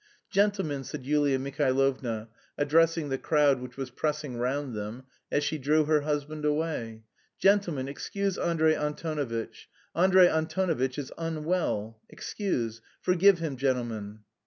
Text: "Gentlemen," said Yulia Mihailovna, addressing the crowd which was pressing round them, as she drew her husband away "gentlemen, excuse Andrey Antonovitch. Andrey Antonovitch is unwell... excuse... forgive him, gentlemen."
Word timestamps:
"Gentlemen," 0.31 0.83
said 0.83 1.05
Yulia 1.05 1.37
Mihailovna, 1.37 2.27
addressing 2.57 3.09
the 3.09 3.19
crowd 3.19 3.61
which 3.61 3.77
was 3.77 3.91
pressing 3.91 4.35
round 4.39 4.73
them, 4.73 5.03
as 5.31 5.43
she 5.43 5.59
drew 5.59 5.85
her 5.85 6.01
husband 6.01 6.43
away 6.43 7.03
"gentlemen, 7.37 7.87
excuse 7.87 8.35
Andrey 8.35 8.73
Antonovitch. 8.73 9.69
Andrey 9.93 10.27
Antonovitch 10.27 10.97
is 10.97 11.13
unwell... 11.19 12.01
excuse... 12.09 12.81
forgive 12.99 13.37
him, 13.37 13.57
gentlemen." 13.57 14.21